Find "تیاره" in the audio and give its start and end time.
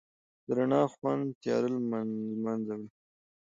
1.41-1.69